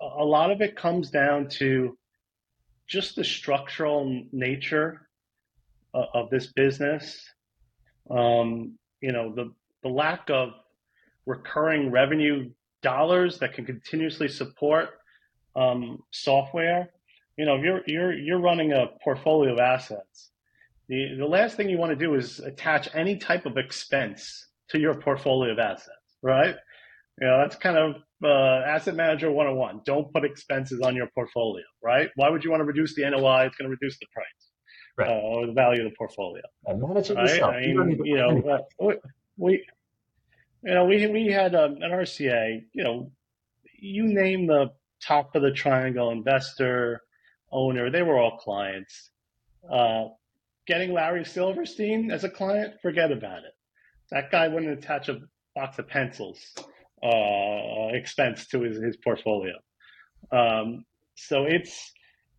[0.01, 1.97] a, a, lot of it comes down to
[2.87, 5.09] just the structural nature
[5.95, 7.25] of, of this business.
[8.11, 10.51] Um, you know, the the lack of
[11.27, 12.51] recurring revenue
[12.83, 14.91] dollars that can continuously support
[15.57, 16.91] um, software
[17.37, 20.31] you know, if you're you're you're running a portfolio of assets,
[20.89, 24.79] the the last thing you want to do is attach any type of expense to
[24.79, 25.91] your portfolio of assets,
[26.23, 26.55] right?
[27.21, 29.83] You know, that's kind of uh, asset manager 101.
[29.85, 32.09] Don't put expenses on your portfolio, right?
[32.17, 33.47] Why would you want to reduce the NOI?
[33.47, 34.27] It's going to reduce the price
[34.97, 35.09] right.
[35.09, 36.43] uh, or the value of the portfolio.
[36.67, 37.29] And manage it right?
[37.29, 37.55] yourself.
[37.55, 38.43] I mean, you, know,
[38.81, 38.93] uh,
[39.37, 39.65] we,
[40.65, 42.65] you know, we we had um, an RCA.
[42.73, 43.13] You know,
[43.79, 47.03] you name the top of the triangle investor,
[47.53, 49.11] owner, they were all clients.
[49.71, 50.07] Uh,
[50.67, 53.55] getting Larry Silverstein as a client, forget about it.
[54.11, 55.21] That guy wouldn't attach a
[55.55, 56.39] box of pencils
[57.03, 59.55] uh, expense to his, his portfolio.
[60.31, 60.85] Um,
[61.15, 61.93] so it's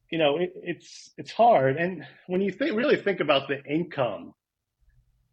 [0.10, 4.34] you know it, it's it's hard, and when you think really think about the income,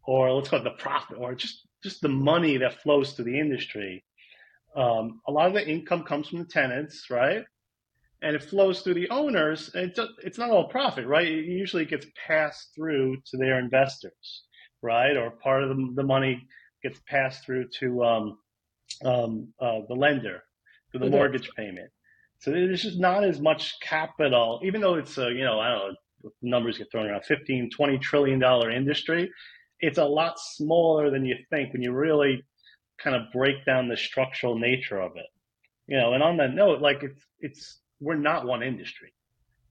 [0.03, 3.39] or let's call it the profit, or just just the money that flows to the
[3.39, 4.03] industry,
[4.75, 7.43] um, a lot of the income comes from the tenants, right?
[8.21, 9.71] And it flows through the owners.
[9.73, 11.27] And it's, it's not all profit, right?
[11.27, 14.43] It usually gets passed through to their investors,
[14.81, 15.17] right?
[15.17, 16.47] Or part of the, the money
[16.83, 18.37] gets passed through to um,
[19.05, 20.43] um, uh, the lender
[20.91, 21.89] for the mortgage payment.
[22.39, 25.93] So there's just not as much capital, even though it's a, you know, I don't
[26.23, 29.29] know, numbers get thrown around 15, 20 trillion dollar industry.
[29.79, 32.43] It's a lot smaller than you think when you really
[32.99, 35.25] kind of break down the structural nature of it.
[35.87, 39.13] You know, and on that note, like it's, it's, we're not one industry,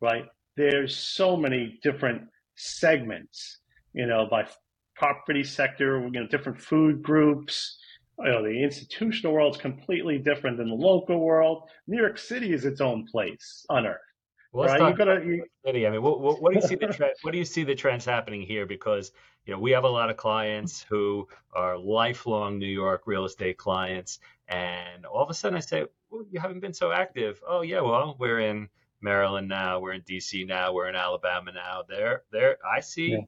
[0.00, 0.24] right?
[0.56, 2.22] There's so many different
[2.54, 3.58] segments,
[3.92, 4.46] you know, by
[4.94, 7.76] property sector, you know, different food groups.
[8.18, 11.68] You know, the institutional world is completely different than the local world.
[11.86, 13.98] New York City is its own place on earth.
[14.52, 14.78] Well, right?
[14.78, 15.44] talk about you...
[15.64, 15.86] City.
[15.86, 17.74] I mean, what, what, what, do you see the trend, what do you see the
[17.74, 18.66] trends happening here?
[18.66, 19.12] Because
[19.46, 23.58] you know we have a lot of clients who are lifelong New York real estate
[23.58, 27.40] clients, and all of a sudden I say, well, you haven't been so active.
[27.46, 28.68] Oh yeah, well we're in
[29.00, 31.82] Maryland now, we're in DC now, we're in Alabama now.
[31.88, 33.20] There, there, I see, yeah.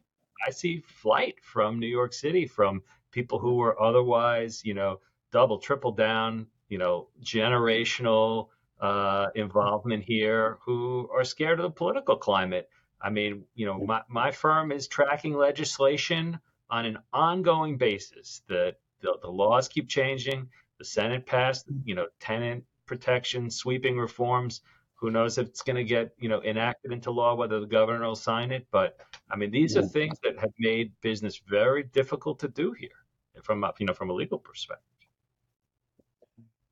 [0.46, 5.58] I see flight from New York City from people who were otherwise, you know, double,
[5.58, 8.48] triple down, you know, generational
[8.80, 12.68] uh, involvement here, who are scared of the political climate.
[13.00, 18.42] I mean, you know, my, my firm is tracking legislation on an ongoing basis.
[18.48, 20.48] The, the, the laws keep changing.
[20.78, 24.60] The Senate passed, you know, tenant protection, sweeping reforms.
[24.96, 28.06] Who knows if it's going to get you know enacted into law, whether the governor
[28.06, 28.66] will sign it.
[28.70, 28.98] But
[29.30, 33.00] I mean, these are things that have made business very difficult to do here,
[33.42, 34.86] from a, you know from a legal perspective.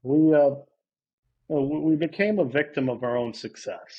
[0.02, 0.50] We uh,
[1.48, 3.92] we became a victim of our own success,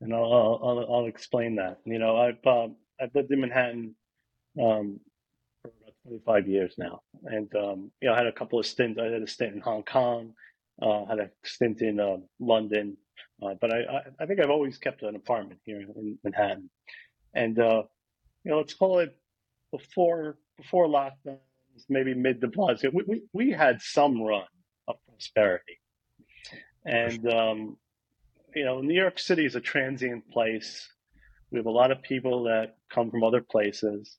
[0.00, 1.78] and I'll I'll, I'll explain that.
[1.84, 2.68] You know, I've uh,
[3.00, 3.94] I've lived in Manhattan
[4.62, 5.00] um,
[5.62, 8.98] for about 25 years now, and um, you know, I had a couple of stints.
[9.00, 10.32] I had a stint in Hong Kong,
[10.80, 12.96] uh, had a stint in uh, London,
[13.42, 16.70] uh, but I, I, think I've always kept an apartment here in Manhattan,
[17.34, 17.82] and uh,
[18.44, 19.16] you know, let's call it
[19.72, 21.38] before before lockdowns,
[21.88, 22.82] maybe mid to plus.
[22.82, 24.44] We, we we had some run
[24.86, 25.78] of prosperity,
[26.84, 27.76] and um,
[28.54, 30.88] you know, New York City is a transient place.
[31.50, 34.16] We have a lot of people that come from other places.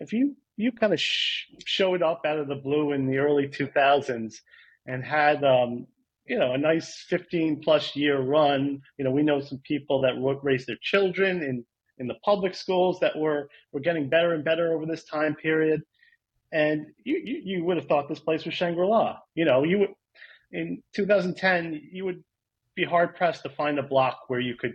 [0.00, 3.48] If you you kind of sh- showed up out of the blue in the early
[3.48, 4.34] 2000s
[4.86, 5.86] and had um,
[6.26, 10.14] you know a nice 15 plus year run, you know, we know some people that
[10.42, 11.64] raised their children in
[11.98, 15.82] in the public schools that were were getting better and better over this time period.
[16.52, 19.18] And you, you, you would have thought this place was Shangri-La.
[19.34, 19.94] You know, you would
[20.52, 22.22] in 2010 you would
[22.74, 24.74] be hard pressed to find a block where you could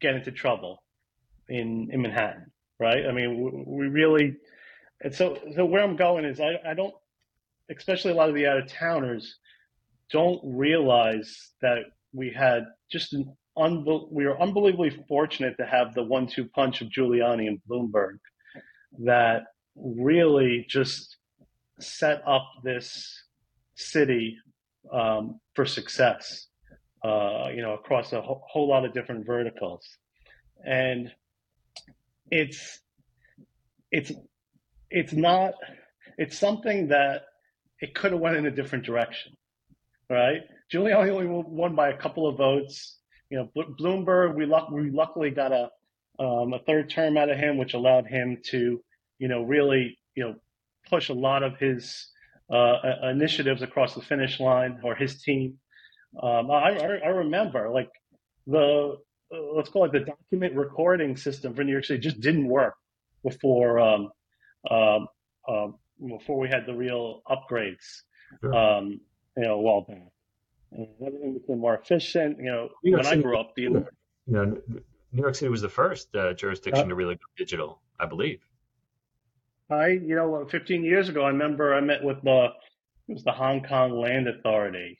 [0.00, 0.82] get into trouble
[1.48, 3.06] in in Manhattan, right?
[3.06, 4.36] I mean, we really,
[5.02, 6.94] and so so where I'm going is I I don't,
[7.70, 9.38] especially a lot of the out of towners,
[10.10, 16.02] don't realize that we had just an unbel- we were unbelievably fortunate to have the
[16.02, 18.18] one-two punch of Giuliani and Bloomberg
[19.00, 19.44] that
[19.76, 21.16] really just
[21.80, 23.24] set up this
[23.74, 24.36] city
[24.92, 26.48] um, for success,
[27.04, 29.86] uh, you know, across a ho- whole lot of different verticals.
[30.64, 31.10] And
[32.30, 32.80] it's
[33.90, 34.12] it's
[34.90, 35.54] it's not
[36.18, 37.22] it's something that
[37.80, 39.32] it could have went in a different direction,
[40.08, 40.42] right?
[40.72, 42.98] Giuliani only won by a couple of votes.
[43.30, 45.70] You know, Bloomberg, we, luck, we luckily got a
[46.18, 48.80] um, a third term out of him, which allowed him to,
[49.18, 50.36] you know, really, you know,
[50.88, 52.08] push a lot of his
[52.52, 52.76] uh,
[53.10, 55.58] initiatives across the finish line, or his team.
[56.22, 57.90] Um, I, I remember like
[58.46, 58.96] the
[59.34, 62.74] uh, let's call it the document recording system for New York City just didn't work
[63.24, 64.10] before um,
[64.70, 65.08] um,
[65.48, 68.02] um, before we had the real upgrades.
[68.40, 68.54] Sure.
[68.54, 69.00] Um,
[69.36, 69.98] you know, a while back.
[70.72, 72.38] And everything became more efficient.
[72.38, 73.84] You know, when City, I grew up, the, you
[74.26, 74.58] know,
[75.12, 78.40] New York City was the first uh, jurisdiction uh, to really go digital, I believe.
[79.70, 82.48] I, you know, 15 years ago, I remember I met with the
[83.08, 84.98] it was the Hong Kong Land Authority,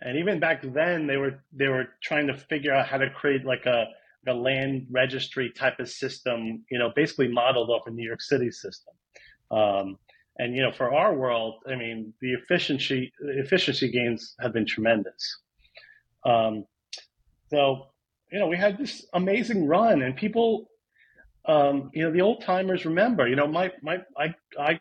[0.00, 3.44] and even back then, they were they were trying to figure out how to create
[3.44, 3.86] like a
[4.28, 8.50] a land registry type of system, you know, basically modeled off a New York City
[8.50, 8.94] system.
[9.50, 9.98] Um,
[10.38, 15.38] and you know, for our world, I mean, the efficiency efficiency gains have been tremendous.
[16.24, 16.64] Um,
[17.50, 17.86] so,
[18.32, 20.68] you know, we had this amazing run, and people,
[21.46, 23.28] um, you know, the old timers remember.
[23.28, 24.80] You know, my my I I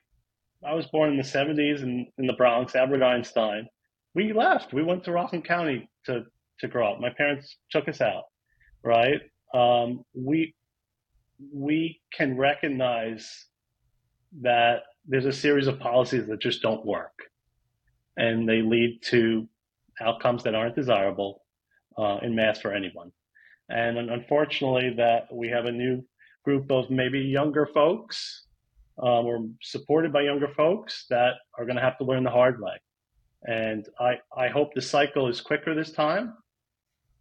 [0.65, 3.67] I was born in the '70s in, in the Bronx, Albert Einstein,
[4.15, 4.73] we left.
[4.73, 6.25] We went to Rockland County to
[6.59, 6.99] to grow up.
[6.99, 8.23] My parents took us out,
[8.83, 9.21] right?
[9.53, 10.55] Um, we
[11.53, 13.45] we can recognize
[14.41, 17.13] that there's a series of policies that just don't work,
[18.17, 19.47] and they lead to
[20.01, 21.43] outcomes that aren't desirable
[21.97, 23.11] uh, in mass for anyone.
[23.69, 26.03] And unfortunately, that we have a new
[26.43, 28.45] group of maybe younger folks
[29.01, 32.61] um, or supported by younger folks that are going to have to learn the hard
[32.61, 32.79] way.
[33.43, 36.33] And I, I hope the cycle is quicker this time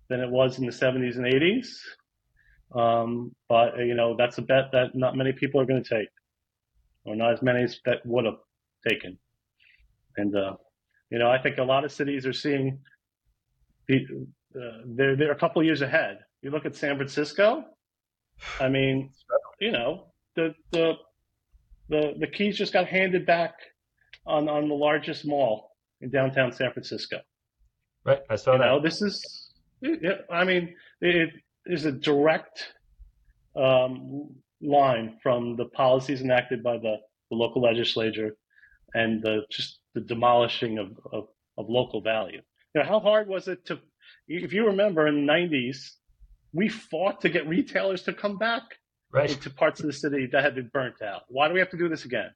[0.09, 1.69] than it was in the 70s and 80s.
[2.75, 6.09] Um, but, you know, that's a bet that not many people are going to take,
[7.05, 8.39] or not as many as that would have
[8.89, 9.19] taken.
[10.17, 10.57] And, uh,
[11.11, 12.79] you know, I think a lot of cities are seeing
[13.89, 14.07] the,
[14.57, 16.19] uh, they're, they're a couple years ahead.
[16.43, 17.65] You look at San Francisco,
[18.61, 19.11] I mean,
[19.61, 20.95] you know, the, the,
[21.89, 23.55] the, the keys just got handed back
[24.27, 27.21] on, on the largest mall in downtown San Francisco.
[28.05, 28.67] Right, I saw you that.
[28.67, 29.53] Know, this is,
[30.31, 31.31] I mean, it
[31.67, 32.73] is a direct
[33.57, 34.31] um,
[34.65, 36.97] line from the policies enacted by the,
[37.31, 38.37] the local legislature
[38.95, 42.41] and the, just the demolishing of, of, of local value.
[42.75, 43.79] You know, how hard was it to,
[44.29, 45.91] if you remember in the 90s,
[46.53, 48.63] we fought to get retailers to come back
[49.13, 49.29] right.
[49.29, 51.23] to parts of the city that had been burnt out.
[51.29, 52.31] Why do we have to do this again?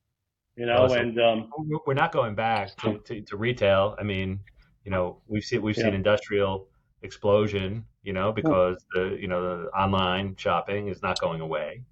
[0.58, 0.98] you know, awesome.
[0.98, 1.50] and um,
[1.86, 3.94] we're not going back to, to, to, retail.
[3.98, 4.40] I mean,
[4.84, 5.84] you know, we've seen we've yeah.
[5.84, 6.66] seen industrial
[7.02, 11.82] explosion, you know, because the you know the online shopping is not going away,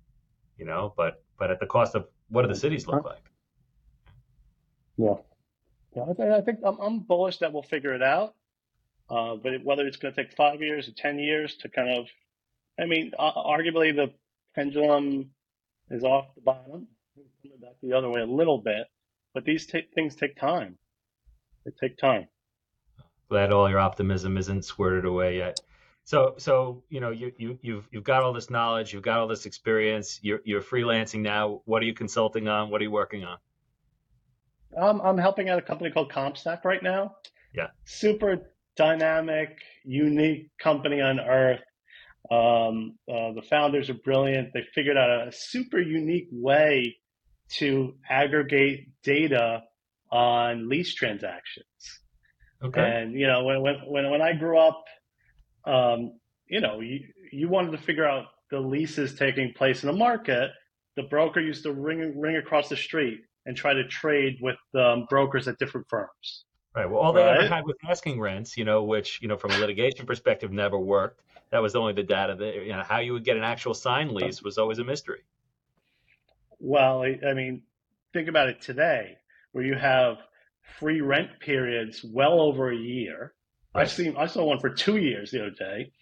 [0.56, 3.30] you know, but but at the cost of what do the cities look like?
[4.96, 5.14] Yeah,
[5.94, 8.34] yeah, I think, I think I'm, I'm bullish that we'll figure it out.
[9.08, 12.06] Uh, but whether it's going to take five years or 10 years to kind of,
[12.78, 14.12] I mean, uh, arguably the
[14.54, 15.30] pendulum
[15.90, 16.88] is off the bottom,
[17.60, 18.86] back the other way a little bit,
[19.32, 20.76] but these t- things take time.
[21.64, 22.26] They take time.
[23.28, 25.60] Glad all your optimism isn't squirted away yet.
[26.06, 29.26] So, so you know, you you you've you've got all this knowledge, you've got all
[29.26, 30.20] this experience.
[30.22, 31.62] You're you're freelancing now.
[31.64, 32.70] What are you consulting on?
[32.70, 33.38] What are you working on?
[34.80, 37.16] Um, I'm helping out a company called CompStak right now.
[37.52, 37.68] Yeah.
[37.86, 41.62] Super dynamic, unique company on earth.
[42.30, 44.52] Um, uh, the founders are brilliant.
[44.54, 46.98] They figured out a super unique way
[47.54, 49.62] to aggregate data
[50.12, 51.66] on lease transactions.
[52.62, 52.80] Okay.
[52.80, 54.84] And you know, when when when I grew up,
[55.66, 57.00] um, you know, you,
[57.32, 60.50] you wanted to figure out the leases taking place in the market.
[60.96, 65.06] The broker used to ring ring across the street and try to trade with um,
[65.10, 66.44] brokers at different firms.
[66.74, 66.88] Right.
[66.88, 67.38] Well, all they right?
[67.38, 70.78] ever had with asking rents, you know, which you know from a litigation perspective never
[70.78, 71.22] worked.
[71.50, 74.12] That was only the data that you know how you would get an actual signed
[74.12, 75.20] lease was always a mystery.
[76.58, 77.62] Well, I mean,
[78.12, 79.16] think about it today,
[79.52, 80.18] where you have
[80.78, 83.34] free rent periods well over a year.
[83.76, 83.82] Right.
[83.82, 85.92] I seen I saw one for two years the other day,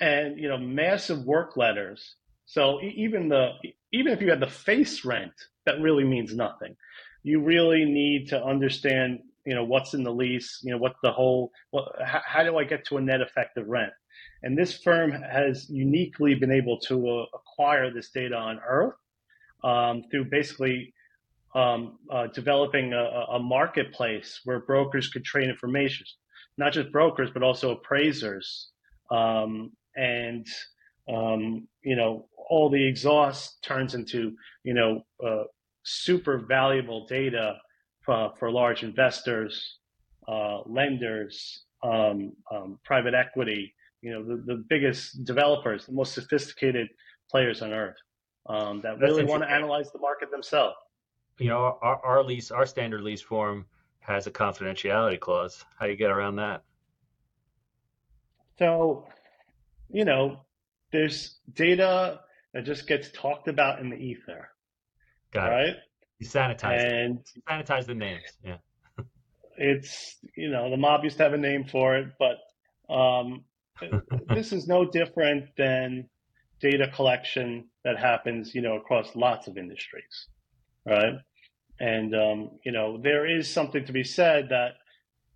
[0.00, 2.16] and you know, massive work letters.
[2.46, 3.50] So even the
[3.92, 5.32] even if you had the face rent,
[5.66, 6.76] that really means nothing.
[7.22, 11.10] You really need to understand, you know, what's in the lease, you know, what the
[11.10, 13.92] whole, what, how, how do I get to a net effective rent?
[14.42, 18.94] And this firm has uniquely been able to uh, acquire this data on Earth
[19.64, 20.94] um, through basically
[21.54, 26.06] um, uh, developing a, a, marketplace where brokers could trade information,
[26.58, 28.70] not just brokers, but also appraisers.
[29.10, 30.46] Um, and,
[31.08, 34.32] um, you know, all the exhaust turns into,
[34.64, 35.44] you know, uh,
[35.84, 37.56] super valuable data
[38.04, 39.78] for, for large investors,
[40.26, 46.88] uh, lenders, um, um, private equity, you know, the, the biggest developers, the most sophisticated
[47.30, 47.96] players on earth
[48.48, 50.76] um, that really want to analyze the market themselves.
[51.38, 53.66] You know, our, our lease, our standard lease form
[54.08, 55.64] has a confidentiality clause.
[55.78, 56.62] How do you get around that?
[58.58, 59.06] So,
[59.90, 60.40] you know,
[60.90, 62.20] there's data
[62.54, 64.48] that just gets talked about in the ether.
[65.30, 65.68] Got right?
[65.68, 65.76] It.
[66.18, 68.24] You sanitize and you sanitize the names.
[68.42, 68.56] Yeah.
[69.56, 72.38] it's you know the mob used to have a name for it, but
[72.92, 73.44] um,
[74.34, 76.08] this is no different than
[76.60, 80.26] data collection that happens, you know, across lots of industries,
[80.84, 81.14] right?
[81.80, 84.72] And um, you know, there is something to be said that,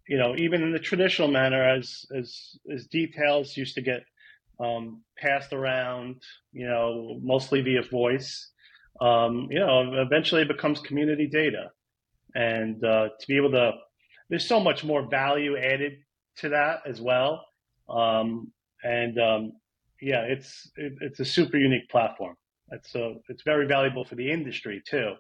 [0.09, 4.03] you know, even in the traditional manner, as as as details used to get
[4.59, 8.51] um, passed around, you know, mostly via voice,
[9.01, 11.71] um, you know, eventually it becomes community data,
[12.35, 13.73] and uh, to be able to,
[14.29, 15.99] there's so much more value added
[16.37, 17.45] to that as well.
[17.89, 18.53] Um,
[18.83, 19.53] and um,
[20.01, 22.37] yeah, it's it, it's a super unique platform.
[22.71, 25.15] It's a, it's very valuable for the industry too,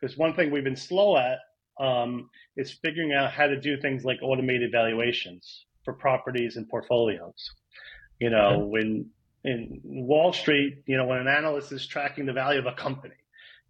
[0.00, 1.38] because one thing we've been slow at
[1.82, 7.50] um, is figuring out how to do things like automated valuations for properties and portfolios.
[8.18, 8.64] You know, okay.
[8.64, 9.10] when
[9.44, 13.14] in Wall Street, you know, when an analyst is tracking the value of a company,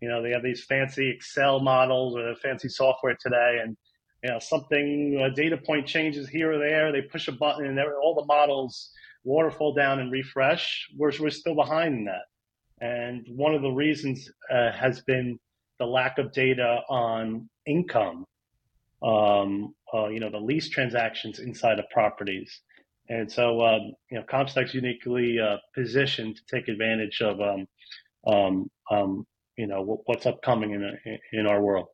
[0.00, 3.76] you know, they have these fancy Excel models or fancy software today, and
[4.22, 7.78] you know, something a data point changes here or there, they push a button, and
[8.02, 8.90] all the models
[9.26, 12.26] waterfall down and refresh, we're, we're still behind in that.
[12.80, 15.38] And one of the reasons uh, has been
[15.78, 18.24] the lack of data on income,
[19.02, 22.60] um, uh, you know, the lease transactions inside of properties.
[23.08, 27.68] And so, um, you know, CompStak's uniquely uh, positioned to take advantage of, um,
[28.26, 31.86] um, um you know, what's upcoming in, in our world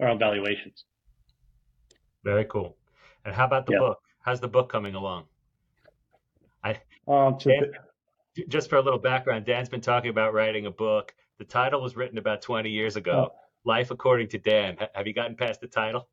[0.00, 0.84] around valuations.
[2.24, 2.76] Very cool.
[3.24, 3.78] And how about the yeah.
[3.80, 3.98] book?
[4.20, 5.24] How's the book coming along?
[6.64, 7.72] I um, Dan,
[8.48, 11.14] just for a little background, Dan's been talking about writing a book.
[11.38, 13.30] The title was written about 20 years ago.
[13.30, 13.38] Oh.
[13.64, 14.76] Life According to Dan.
[14.94, 16.08] Have you gotten past the title?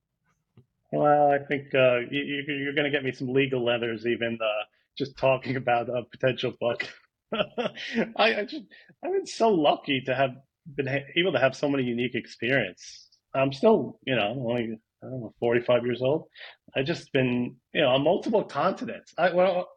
[0.92, 4.64] Well, I think uh, you, are going to get me some legal letters, even uh,
[4.98, 6.88] just talking about a potential book.
[7.34, 8.64] I, I just,
[9.04, 10.32] I've been so lucky to have
[10.76, 13.10] been able to have so many unique experience.
[13.34, 16.28] I'm still, you know, only I don't know, 45 years old.
[16.76, 19.14] I've just been, you know, on multiple continents.
[19.18, 19.70] I well,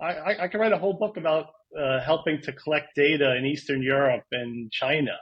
[0.00, 1.46] I, I could write a whole book about
[1.78, 5.12] uh, helping to collect data in Eastern Europe and China.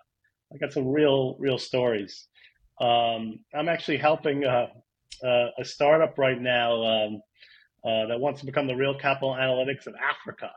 [0.52, 2.26] I got some real, real stories.
[2.80, 4.68] Um, I'm actually helping uh,
[5.24, 7.22] uh, a startup right now um,
[7.84, 10.50] uh, that wants to become the real capital analytics of Africa.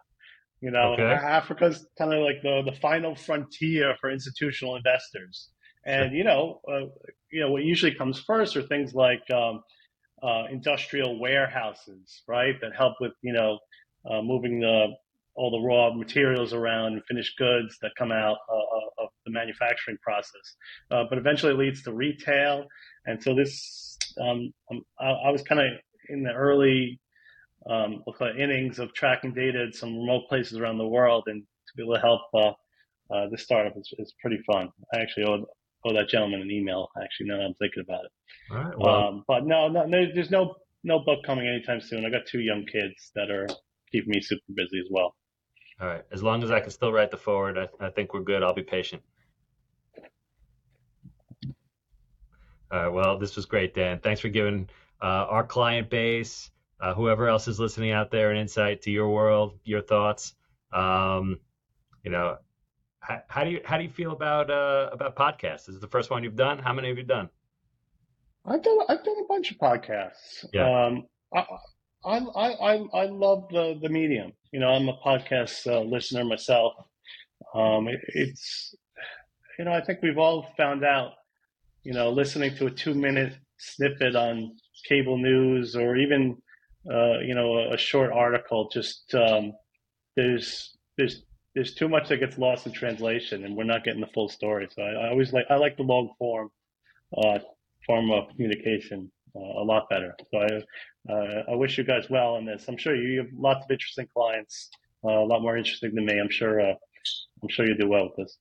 [0.62, 1.04] You know, okay.
[1.04, 5.50] Africa's kind of like the the final frontier for institutional investors.
[5.86, 6.86] And you know, uh,
[7.32, 9.62] you know what usually comes first are things like um,
[10.24, 12.56] uh, industrial warehouses, right?
[12.62, 13.60] That help with you know
[14.10, 14.88] uh, moving the
[15.36, 19.32] all the raw materials around and finished goods that come out uh, uh of the
[19.32, 20.56] manufacturing process.
[20.92, 22.66] Uh, but eventually it leads to retail,
[23.06, 25.68] and so this um, um I, I, was kind of
[26.10, 27.00] in the early
[27.70, 28.04] um,
[28.38, 31.96] innings of tracking data in some remote places around the world, and to be able
[31.96, 34.70] to help uh, uh, this startup is, is pretty fun.
[34.94, 35.46] I actually owe,
[35.86, 36.90] owe that gentleman an email.
[37.02, 38.12] Actually, now that I'm thinking about it.
[38.52, 38.78] All right.
[38.78, 42.06] Well, um, but no, no, no, there's no no book coming anytime soon.
[42.06, 43.48] I got two young kids that are
[43.92, 45.16] keeping me super busy as well.
[45.84, 46.04] All right.
[46.14, 48.42] As long as I can still write the forward, I, I think we're good.
[48.42, 49.04] I'll be patient.
[52.72, 52.88] All right.
[52.88, 54.00] Well, this was great, Dan.
[54.00, 54.70] Thanks for giving
[55.02, 59.10] uh, our client base, uh, whoever else is listening out there, an insight to your
[59.10, 60.34] world, your thoughts.
[60.72, 61.42] Um,
[62.02, 62.38] you know,
[63.02, 65.66] how, how, do you how do you feel about uh, about podcasts?
[65.66, 66.60] This is the first one you've done.
[66.60, 67.28] How many have you done?
[68.46, 70.46] I've done I've done a bunch of podcasts.
[70.54, 70.86] Yeah.
[70.86, 71.46] Um, I,
[72.06, 74.34] I I I love the the medium.
[74.52, 76.74] You know, I'm a podcast uh, listener myself.
[77.56, 78.76] Um, it, it's
[79.58, 81.14] you know, I think we've all found out.
[81.84, 84.56] You know, listening to a two minute snippet on
[84.88, 86.38] cable news or even
[86.92, 89.54] uh, you know a, a, short article, just um,
[90.16, 91.24] there's there's
[91.56, 94.68] there's too much that gets lost in translation, and we're not getting the full story.
[94.72, 96.50] So I, I always like I like the long form
[97.18, 97.40] uh,
[97.86, 100.16] form of communication a lot better.
[100.32, 102.66] So I, uh, I wish you guys well on this.
[102.68, 104.70] I'm sure you have lots of interesting clients,
[105.04, 106.20] uh, a lot more interesting than me.
[106.20, 108.38] I'm sure, I'm sure you do well with this.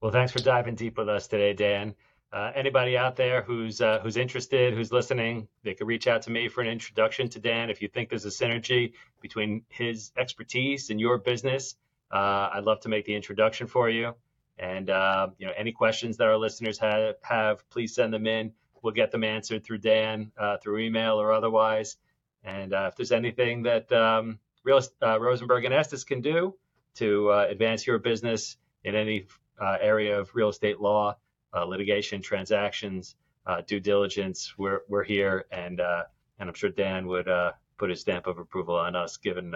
[0.00, 1.94] Well, thanks for diving deep with us today, Dan.
[2.30, 6.30] Uh, anybody out there who's uh, who's interested, who's listening, they could reach out to
[6.30, 7.70] me for an introduction to Dan.
[7.70, 8.92] If you think there's a synergy
[9.22, 11.74] between his expertise and your business,
[12.12, 14.14] uh, I'd love to make the introduction for you.
[14.58, 14.88] And
[15.38, 18.52] you know, any questions that our listeners have, have, please send them in
[18.82, 21.96] we'll get them answered through Dan, uh, through email or otherwise.
[22.44, 26.54] And uh, if there's anything that um, Real, uh, Rosenberg and Estis can do
[26.96, 29.26] to uh, advance your business in any
[29.60, 31.16] uh, area of real estate law,
[31.54, 33.16] uh, litigation, transactions,
[33.66, 37.28] due diligence, we're we're here, and and I'm sure Dan would
[37.78, 39.54] put his stamp of approval on us, given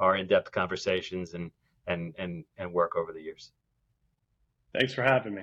[0.00, 1.52] our in-depth conversations and
[1.86, 3.52] and and and work over the years.
[4.76, 5.42] Thanks for having me.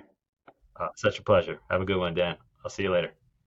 [0.98, 1.60] such a pleasure.
[1.72, 2.36] Have a good one, Dan.
[2.66, 3.14] I'll see you later.